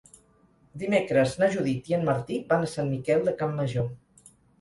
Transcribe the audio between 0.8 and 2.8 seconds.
Dimecres na Judit i en Martí van a